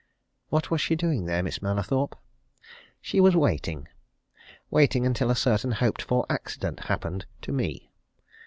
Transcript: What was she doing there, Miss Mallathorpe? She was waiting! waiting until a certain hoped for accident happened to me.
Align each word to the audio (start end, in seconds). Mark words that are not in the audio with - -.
What 0.49 0.71
was 0.71 0.81
she 0.81 0.95
doing 0.95 1.25
there, 1.25 1.43
Miss 1.43 1.61
Mallathorpe? 1.61 2.15
She 3.03 3.19
was 3.19 3.35
waiting! 3.35 3.87
waiting 4.71 5.05
until 5.05 5.29
a 5.29 5.35
certain 5.35 5.73
hoped 5.73 6.01
for 6.01 6.25
accident 6.27 6.79
happened 6.85 7.27
to 7.43 7.51
me. 7.51 7.91